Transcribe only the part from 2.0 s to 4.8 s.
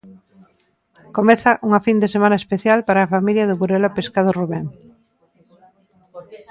de semana especial para a familia do Burela Pescados Rubén.